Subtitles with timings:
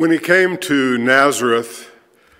[0.00, 1.90] When he came to Nazareth,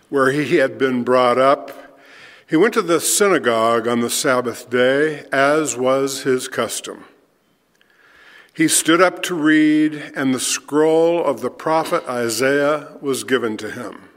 [0.09, 2.01] where he had been brought up,
[2.48, 7.04] he went to the synagogue on the Sabbath day, as was his custom.
[8.54, 13.71] He stood up to read, and the scroll of the prophet Isaiah was given to
[13.71, 14.08] him.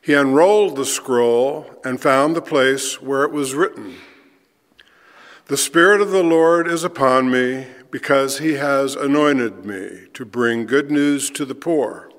[0.00, 3.96] He unrolled the scroll and found the place where it was written
[5.46, 10.66] The Spirit of the Lord is upon me, because he has anointed me to bring
[10.66, 12.11] good news to the poor.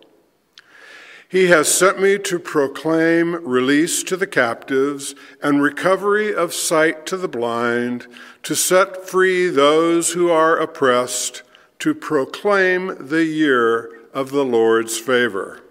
[1.34, 7.18] He has sent me to proclaim release to the captives and recovery of sight to
[7.18, 8.06] the blind,
[8.44, 11.42] to set free those who are oppressed,
[11.80, 15.64] to proclaim the year of the Lord's favor.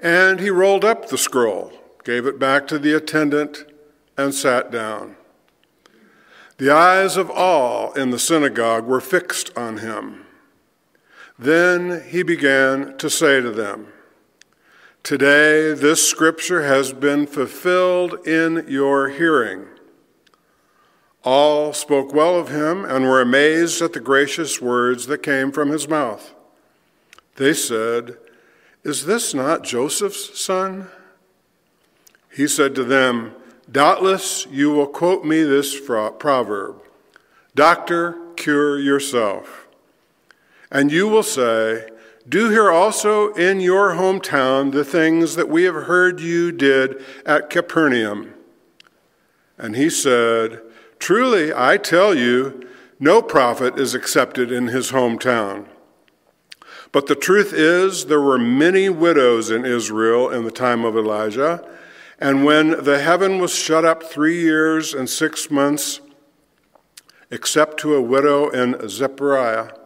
[0.00, 1.72] And he rolled up the scroll,
[2.02, 3.64] gave it back to the attendant,
[4.18, 5.14] and sat down.
[6.58, 10.26] The eyes of all in the synagogue were fixed on him.
[11.38, 13.92] Then he began to say to them,
[15.02, 19.66] Today, this scripture has been fulfilled in your hearing.
[21.24, 25.70] All spoke well of him and were amazed at the gracious words that came from
[25.70, 26.34] his mouth.
[27.36, 28.18] They said,
[28.84, 30.88] Is this not Joseph's son?
[32.30, 33.34] He said to them,
[33.70, 36.76] Doubtless you will quote me this proverb
[37.54, 39.66] Doctor, cure yourself.
[40.70, 41.88] And you will say,
[42.28, 47.50] do here also in your hometown the things that we have heard you did at
[47.50, 48.34] Capernaum.
[49.56, 50.60] And he said,
[50.98, 55.66] Truly, I tell you, no prophet is accepted in his hometown.
[56.92, 61.66] But the truth is, there were many widows in Israel in the time of Elijah,
[62.18, 66.00] and when the heaven was shut up three years and six months,
[67.30, 69.78] except to a widow in Zarephath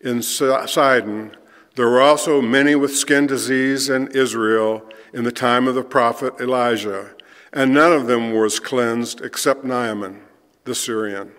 [0.00, 1.36] in Sidon,
[1.76, 4.82] there were also many with skin disease in Israel
[5.12, 7.14] in the time of the prophet Elijah,
[7.52, 10.22] and none of them was cleansed except Naaman,
[10.64, 11.32] the Syrian.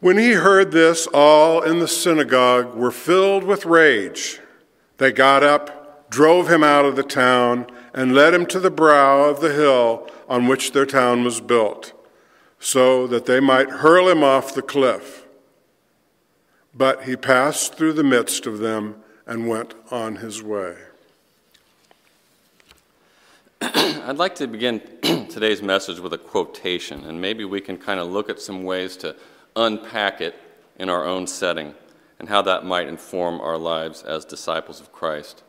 [0.00, 4.40] When he heard this, all in the synagogue were filled with rage.
[4.96, 9.24] They got up, drove him out of the town, and led him to the brow
[9.24, 11.92] of the hill on which their town was built,
[12.58, 15.21] so that they might hurl him off the cliff.
[16.74, 20.76] But he passed through the midst of them and went on his way.
[23.60, 24.80] I'd like to begin
[25.28, 28.96] today's message with a quotation, and maybe we can kind of look at some ways
[28.98, 29.14] to
[29.54, 30.34] unpack it
[30.78, 31.74] in our own setting
[32.18, 35.42] and how that might inform our lives as disciples of Christ.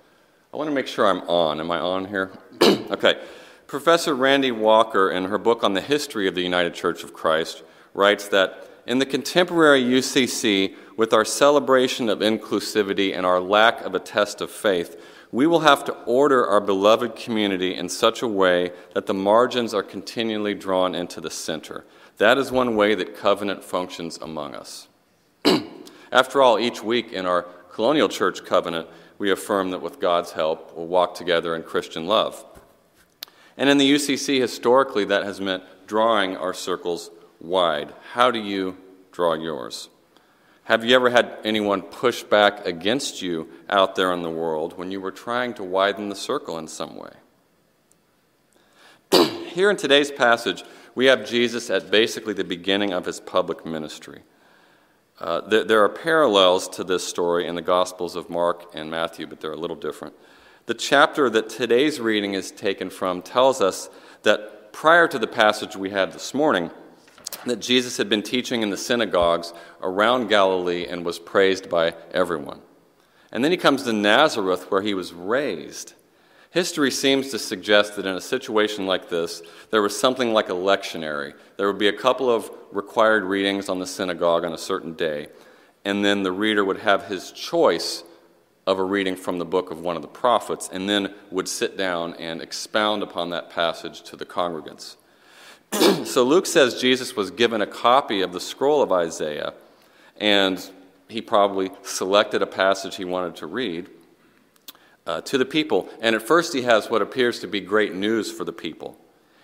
[0.53, 1.59] I want to make sure I'm on.
[1.59, 2.31] Am I on here?
[2.61, 3.21] okay.
[3.65, 7.63] Professor Randi Walker, in her book on the history of the United Church of Christ,
[7.93, 13.95] writes that in the contemporary UCC, with our celebration of inclusivity and our lack of
[13.95, 14.99] a test of faith,
[15.31, 19.73] we will have to order our beloved community in such a way that the margins
[19.73, 21.83] are continually drawn into the center.
[22.17, 24.87] That is one way that covenant functions among us.
[26.11, 28.87] After all, each week in our colonial church covenant,
[29.17, 32.45] we affirm that with God's help, we'll walk together in Christian love.
[33.57, 37.93] And in the UCC, historically, that has meant drawing our circles wide.
[38.11, 38.77] How do you
[39.11, 39.89] draw yours?
[40.65, 44.91] Have you ever had anyone push back against you out there in the world when
[44.91, 47.11] you were trying to widen the circle in some way?
[49.47, 50.63] Here in today's passage,
[50.95, 54.21] we have Jesus at basically the beginning of his public ministry.
[55.19, 59.27] Uh, there, there, are parallels to this story in the Gospels of Mark and Matthew,
[59.27, 60.15] but they're a little different.
[60.65, 63.89] The chapter that today's reading is taken from tells us
[64.23, 66.71] that prior to the passage we had this morning,
[67.45, 72.61] that Jesus had been teaching in the synagogues around Galilee and was praised by everyone.
[73.31, 75.93] And then he comes to Nazareth, where he was raised.
[76.51, 79.41] History seems to suggest that in a situation like this,
[79.71, 81.33] there was something like a lectionary.
[81.57, 85.29] There would be a couple of required readings on the synagogue on a certain day,
[85.83, 88.03] and then the reader would have his choice
[88.67, 91.75] of a reading from the book of one of the prophets, and then would sit
[91.75, 94.95] down and expound upon that passage to the congregants.
[96.05, 99.53] so Luke says Jesus was given a copy of the scroll of Isaiah,
[100.17, 100.69] and
[101.07, 103.89] he probably selected a passage he wanted to read
[105.07, 105.89] uh, to the people.
[106.01, 108.97] And at first, he has what appears to be great news for the people.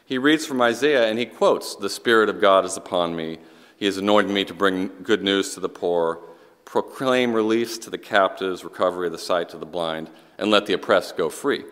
[0.05, 3.39] He reads from Isaiah and he quotes, The Spirit of God is upon me.
[3.77, 6.19] He has anointed me to bring good news to the poor,
[6.65, 10.73] proclaim release to the captives, recovery of the sight to the blind, and let the
[10.73, 11.63] oppressed go free.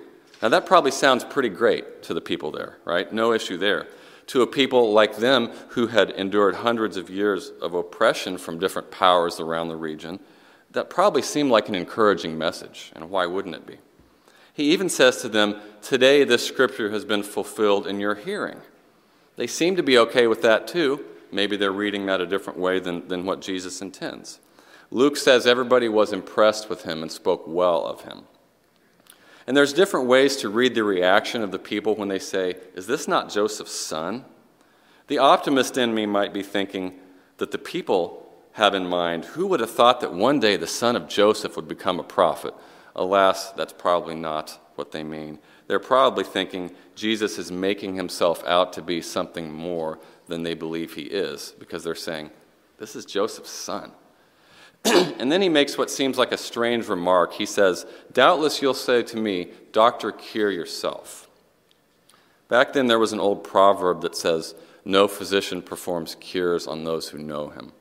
[0.42, 3.12] Now, that probably sounds pretty great to the people there, right?
[3.12, 3.88] No issue there
[4.28, 8.92] to a people like them who had endured hundreds of years of oppression from different
[8.92, 10.20] powers around the region,
[10.72, 13.78] that probably seemed like an encouraging message, and why wouldn't it be?
[14.54, 18.60] He even says to them, Today this scripture has been fulfilled in your hearing.
[19.36, 21.06] They seem to be okay with that too.
[21.32, 24.40] Maybe they're reading that a different way than, than what Jesus intends.
[24.90, 28.24] Luke says everybody was impressed with him and spoke well of him.
[29.48, 32.86] And there's different ways to read the reaction of the people when they say, Is
[32.86, 34.26] this not Joseph's son?
[35.08, 37.00] The optimist in me might be thinking
[37.38, 40.98] that the people have in mind, Who would have thought that one day the son
[40.98, 42.54] of Joseph would become a prophet?
[42.94, 45.40] Alas, that's probably not what they mean.
[45.68, 50.94] They're probably thinking Jesus is making himself out to be something more than they believe
[50.94, 52.32] he is, because they're saying,
[52.80, 53.92] This is Joseph's son.
[55.20, 57.34] and then he makes what seems like a strange remark.
[57.34, 61.28] He says, Doubtless you'll say to me, Doctor, cure yourself.
[62.48, 64.56] Back then, there was an old proverb that says,
[64.86, 67.72] No physician performs cures on those who know him.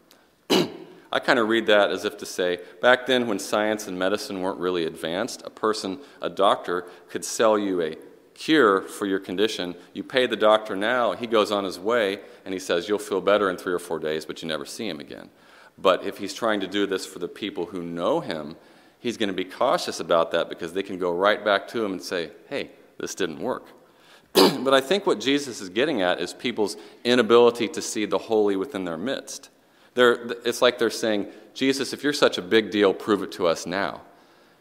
[1.13, 4.43] I kind of read that as if to say, back then when science and medicine
[4.43, 7.97] weren't really advanced, a person, a doctor, could sell you a
[8.35, 9.75] cure for your condition.
[9.95, 13.21] You pay the doctor now, he goes on his way, and he says, You'll feel
[13.21, 15.31] better in three or four days, but you never see him again.
[15.79, 18.57] But if he's trying to do this for the people who know him,
[18.99, 21.93] he's going to be cautious about that because they can go right back to him
[21.93, 23.67] and say, hey, this didn't work.
[24.33, 28.57] but I think what Jesus is getting at is people's inability to see the holy
[28.57, 29.51] within their midst.
[29.95, 33.47] They're, it's like they're saying, Jesus, if you're such a big deal, prove it to
[33.47, 34.03] us now.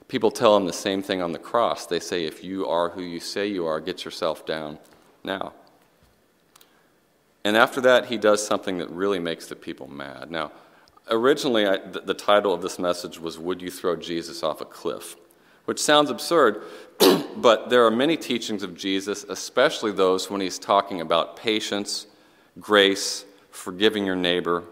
[0.08, 1.86] People tell him the same thing on the cross.
[1.86, 4.78] They say, if you are who you say you are, get yourself down
[5.24, 5.54] now.
[7.44, 10.32] And after that, he does something that really makes the people mad.
[10.32, 10.52] Now,
[11.10, 14.66] originally, I, the, the title of this message was Would You Throw Jesus Off a
[14.66, 15.16] Cliff?
[15.66, 16.64] Which sounds absurd,
[17.38, 22.08] but there are many teachings of Jesus, especially those when he's talking about patience,
[22.60, 24.64] grace, forgiving your neighbor,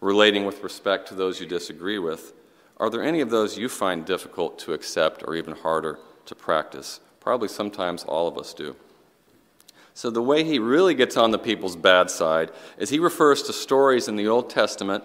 [0.00, 2.32] relating with respect to those you disagree with.
[2.78, 7.00] Are there any of those you find difficult to accept or even harder to practice?
[7.20, 8.74] Probably sometimes all of us do.
[9.92, 13.52] So, the way he really gets on the people's bad side is he refers to
[13.52, 15.04] stories in the Old Testament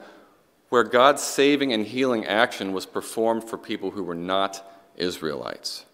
[0.70, 5.86] where God's saving and healing action was performed for people who were not Israelites.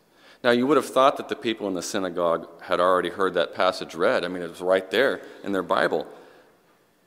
[0.44, 3.54] Now, you would have thought that the people in the synagogue had already heard that
[3.54, 4.26] passage read.
[4.26, 6.08] I mean, it was right there in their Bible.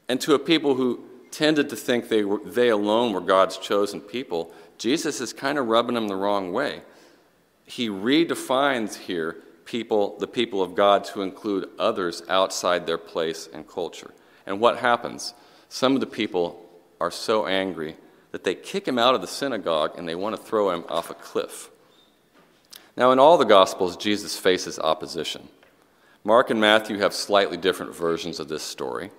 [0.08, 4.00] And to a people who tended to think they, were, they alone were God's chosen
[4.00, 6.82] people, Jesus is kind of rubbing them the wrong way.
[7.64, 13.66] He redefines here people, the people of God, to include others outside their place and
[13.66, 14.12] culture.
[14.46, 15.34] And what happens?
[15.68, 16.63] Some of the people
[17.00, 17.96] are so angry
[18.32, 21.10] that they kick him out of the synagogue and they want to throw him off
[21.10, 21.70] a cliff.
[22.96, 25.48] Now, in all the Gospels, Jesus faces opposition.
[26.22, 29.10] Mark and Matthew have slightly different versions of this story.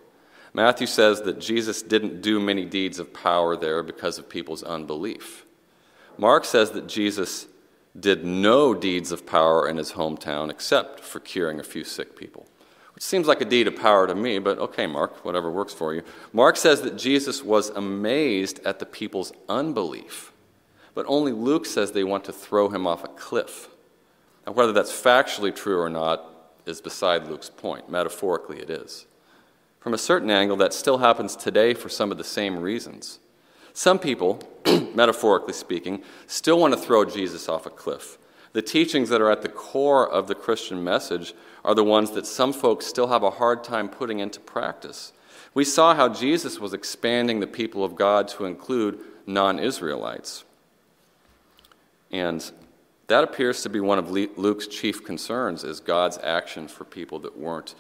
[0.54, 5.46] Matthew says that Jesus didn't do many deeds of power there because of people's unbelief.
[6.18, 7.48] Mark says that Jesus
[8.00, 12.46] did no deeds of power in his hometown except for curing a few sick people
[12.96, 15.94] which seems like a deed of power to me, but okay, Mark, whatever works for
[15.94, 16.02] you.
[16.32, 20.32] Mark says that Jesus was amazed at the people's unbelief,
[20.94, 23.68] but only Luke says they want to throw him off a cliff.
[24.48, 26.24] Now, whether that's factually true or not
[26.66, 27.90] is beside Luke's point.
[27.90, 29.06] Metaphorically, it is.
[29.80, 33.20] From a certain angle, that still happens today for some of the same reasons.
[33.74, 34.40] Some people,
[34.96, 38.18] metaphorically speaking, still want to throw Jesus off a cliff.
[38.56, 41.34] The teachings that are at the core of the Christian message
[41.66, 45.12] are the ones that some folks still have a hard time putting into practice.
[45.54, 50.46] We saw how Jesus was expanding the people of God to include non Israelites.
[52.10, 52.50] And
[53.08, 57.38] that appears to be one of Luke's chief concerns is God's action for people that
[57.38, 57.76] weren't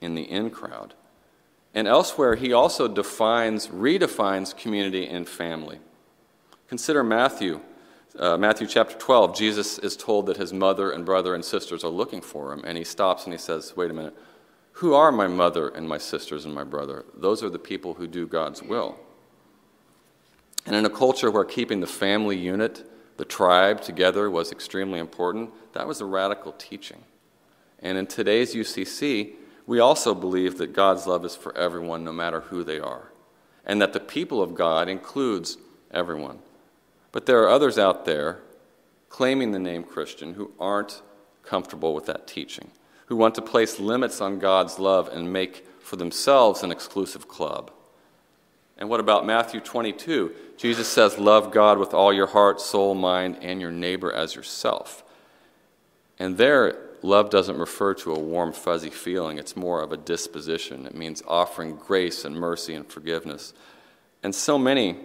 [0.00, 0.94] in the in crowd.
[1.72, 5.78] And elsewhere, he also defines, redefines community and family.
[6.66, 7.60] Consider Matthew
[8.18, 11.90] uh, Matthew chapter 12, Jesus is told that his mother and brother and sisters are
[11.90, 14.16] looking for him, and he stops and he says, Wait a minute,
[14.72, 17.04] who are my mother and my sisters and my brother?
[17.14, 18.98] Those are the people who do God's will.
[20.66, 25.50] And in a culture where keeping the family unit, the tribe together was extremely important,
[25.72, 27.04] that was a radical teaching.
[27.80, 29.34] And in today's UCC,
[29.66, 33.12] we also believe that God's love is for everyone, no matter who they are,
[33.64, 35.58] and that the people of God includes
[35.90, 36.38] everyone.
[37.16, 38.40] But there are others out there
[39.08, 41.00] claiming the name Christian who aren't
[41.42, 42.70] comfortable with that teaching,
[43.06, 47.70] who want to place limits on God's love and make for themselves an exclusive club.
[48.76, 50.30] And what about Matthew 22?
[50.58, 55.02] Jesus says, Love God with all your heart, soul, mind, and your neighbor as yourself.
[56.18, 59.38] And there, love doesn't refer to a warm, fuzzy feeling.
[59.38, 60.84] It's more of a disposition.
[60.84, 63.54] It means offering grace and mercy and forgiveness.
[64.22, 64.98] And so many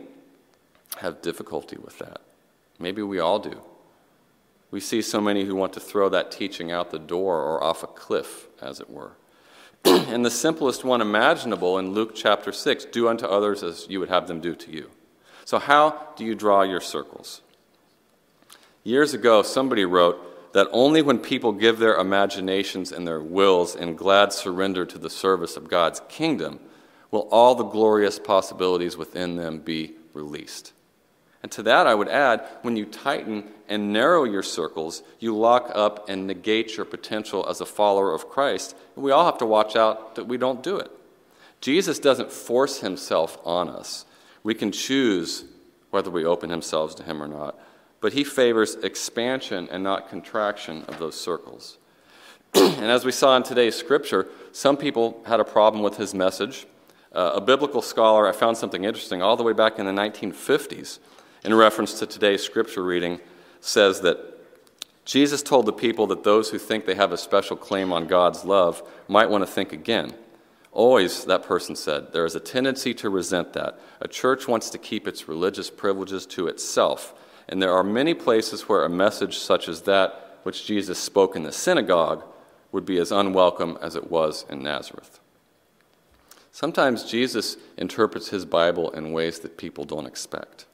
[1.02, 2.22] have difficulty with that.
[2.80, 3.62] Maybe we all do.
[4.70, 7.84] We see so many who want to throw that teaching out the door or off
[7.84, 9.12] a cliff, as it were.
[9.86, 14.10] and the simplest one imaginable in Luke chapter 6 do unto others as you would
[14.10, 14.92] have them do to you.
[15.44, 17.42] So, how do you draw your circles?
[18.84, 23.96] Years ago, somebody wrote that only when people give their imaginations and their wills in
[23.96, 26.60] glad surrender to the service of God's kingdom
[27.10, 30.74] will all the glorious possibilities within them be released.
[31.44, 35.72] And to that, I would add when you tighten and narrow your circles, you lock
[35.74, 38.76] up and negate your potential as a follower of Christ.
[38.96, 40.92] And we all have to watch out that we don't do it.
[41.62, 44.06] Jesus doesn't force himself on us.
[44.44, 45.46] We can choose
[45.90, 47.58] whether we open ourselves to him or not.
[48.02, 51.78] But he favors expansion and not contraction of those circles.
[52.54, 56.66] and as we saw in today's scripture, some people had a problem with his message.
[57.14, 61.00] Uh, a biblical scholar, I found something interesting all the way back in the 1950s
[61.44, 63.20] in reference to today's scripture reading,
[63.60, 64.18] says that
[65.06, 68.46] Jesus told the people that those who think they have a special claim on God's
[68.46, 70.14] love might want to think again.
[70.72, 73.80] Always, that person said, there is a tendency to resent that.
[74.00, 77.14] A church wants to keep its religious privileges to itself.
[77.50, 81.44] And there are many places where a message such as that, which Jesus spoke in
[81.44, 82.24] the synagogue,
[82.72, 85.20] would be as unwelcome as it was in Nazareth.
[86.54, 90.68] Sometimes Jesus interprets his Bible in ways that people don't expect.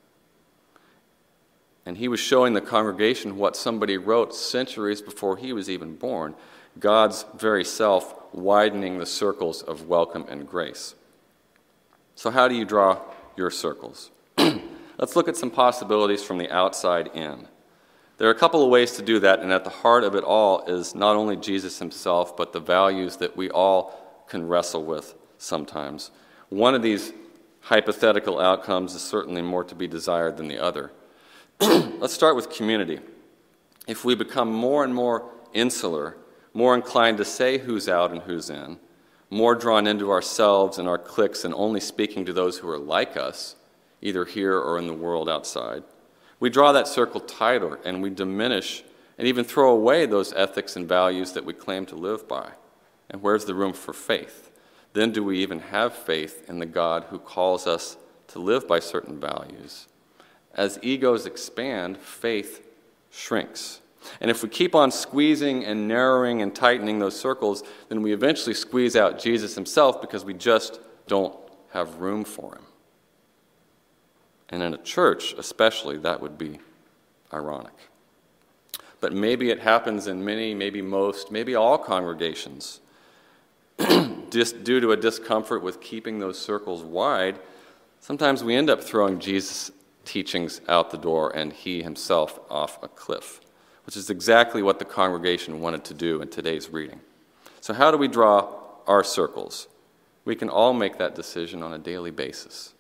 [1.87, 6.35] And he was showing the congregation what somebody wrote centuries before he was even born
[6.77, 10.95] God's very self widening the circles of welcome and grace.
[12.13, 12.99] So, how do you draw
[13.37, 14.11] your circles?
[14.37, 17.47] Let's look at some possibilities from the outside in.
[18.17, 20.25] There are a couple of ways to do that, and at the heart of it
[20.25, 25.15] all is not only Jesus himself, but the values that we all can wrestle with
[25.37, 26.11] sometimes.
[26.49, 27.13] One of these
[27.61, 30.91] hypothetical outcomes is certainly more to be desired than the other.
[31.59, 32.99] Let's start with community.
[33.87, 36.17] If we become more and more insular,
[36.53, 38.77] more inclined to say who's out and who's in,
[39.31, 43.17] more drawn into ourselves and our cliques and only speaking to those who are like
[43.17, 43.55] us,
[44.03, 45.83] either here or in the world outside,
[46.39, 48.83] we draw that circle tighter and we diminish
[49.17, 52.51] and even throw away those ethics and values that we claim to live by.
[53.09, 54.51] And where's the room for faith?
[54.93, 57.97] Then do we even have faith in the God who calls us
[58.27, 59.87] to live by certain values?
[60.57, 62.67] As egos expand, faith
[63.11, 63.79] shrinks.
[64.21, 68.53] And if we keep on squeezing and narrowing and tightening those circles, then we eventually
[68.53, 71.35] squeeze out Jesus himself because we just don't
[71.71, 72.63] have room for him.
[74.49, 76.59] And in a church, especially, that would be
[77.33, 77.73] ironic.
[78.99, 82.79] But maybe it happens in many, maybe most, maybe all congregations.
[84.31, 87.37] Just due to a discomfort with keeping those circles wide,
[87.99, 89.71] sometimes we end up throwing Jesus
[90.07, 93.41] teachings out the door and he himself off a cliff,
[93.85, 97.01] which is exactly what the congregation wanted to do in today's reading.
[97.61, 98.53] So, how do we draw
[98.87, 99.67] our circles?
[100.25, 102.73] We can all make that decision on a daily basis.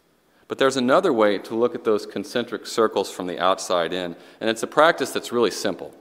[0.47, 4.49] But there's another way to look at those concentric circles from the outside in, and
[4.49, 5.93] it's a practice that's really simple.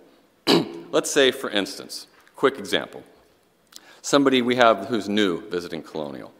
[0.92, 2.06] Let's say, for instance,
[2.36, 3.02] quick example
[4.02, 6.32] somebody we have who's new visiting Colonial.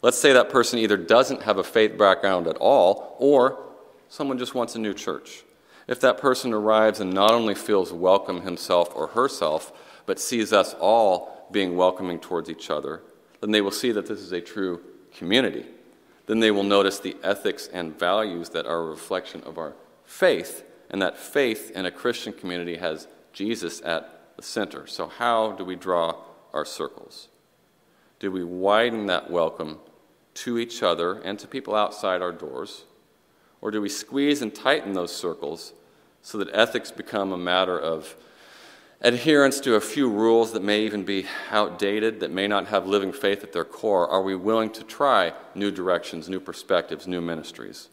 [0.00, 3.58] Let's say that person either doesn't have a faith background at all, or
[4.08, 5.44] Someone just wants a new church.
[5.86, 9.72] If that person arrives and not only feels welcome himself or herself,
[10.06, 13.02] but sees us all being welcoming towards each other,
[13.40, 14.80] then they will see that this is a true
[15.16, 15.66] community.
[16.26, 19.74] Then they will notice the ethics and values that are a reflection of our
[20.04, 24.86] faith, and that faith in a Christian community has Jesus at the center.
[24.86, 26.16] So, how do we draw
[26.52, 27.28] our circles?
[28.18, 29.78] Do we widen that welcome
[30.34, 32.84] to each other and to people outside our doors?
[33.60, 35.72] Or do we squeeze and tighten those circles
[36.22, 38.16] so that ethics become a matter of
[39.00, 43.12] adherence to a few rules that may even be outdated, that may not have living
[43.12, 44.08] faith at their core?
[44.08, 47.88] Are we willing to try new directions, new perspectives, new ministries?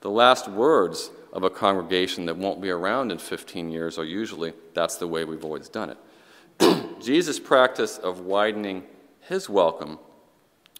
[0.00, 4.52] The last words of a congregation that won't be around in 15 years are usually,
[4.74, 7.00] that's the way we've always done it.
[7.02, 8.84] Jesus' practice of widening
[9.20, 9.98] his welcome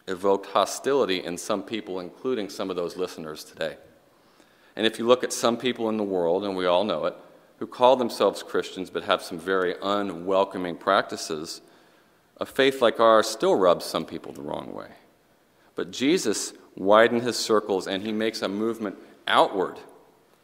[0.08, 3.76] evoked hostility in some people, including some of those listeners today.
[4.76, 7.14] And if you look at some people in the world, and we all know it,
[7.58, 11.60] who call themselves Christians but have some very unwelcoming practices,
[12.38, 14.88] a faith like ours still rubs some people the wrong way.
[15.74, 18.96] But Jesus widened his circles and he makes a movement
[19.28, 19.78] outward,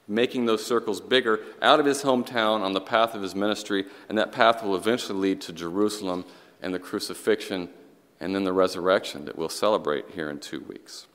[0.06, 4.18] making those circles bigger out of his hometown on the path of his ministry, and
[4.18, 6.24] that path will eventually lead to Jerusalem
[6.60, 7.70] and the crucifixion
[8.20, 11.06] and then the resurrection that we'll celebrate here in two weeks.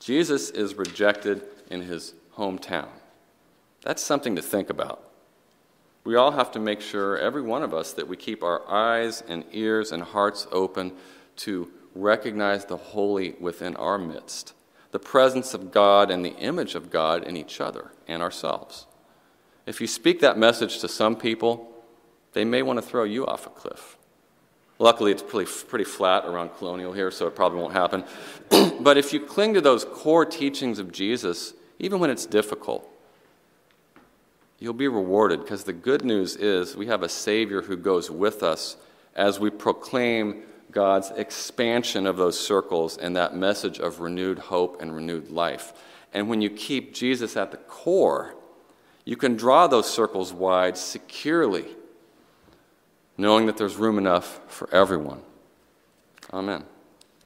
[0.00, 2.88] Jesus is rejected in his hometown.
[3.82, 5.04] That's something to think about.
[6.04, 9.22] We all have to make sure, every one of us, that we keep our eyes
[9.28, 10.92] and ears and hearts open
[11.36, 14.54] to recognize the holy within our midst,
[14.90, 18.86] the presence of God and the image of God in each other and ourselves.
[19.66, 21.70] If you speak that message to some people,
[22.32, 23.98] they may want to throw you off a cliff.
[24.78, 28.04] Luckily, it's pretty, pretty flat around Colonial here, so it probably won't happen.
[28.80, 32.88] but if you cling to those core teachings of Jesus, even when it's difficult,
[34.58, 38.42] you'll be rewarded because the good news is we have a Savior who goes with
[38.42, 38.76] us
[39.14, 44.94] as we proclaim God's expansion of those circles and that message of renewed hope and
[44.94, 45.72] renewed life.
[46.12, 48.34] And when you keep Jesus at the core,
[49.04, 51.64] you can draw those circles wide securely,
[53.16, 55.22] knowing that there's room enough for everyone.
[56.32, 56.64] Amen.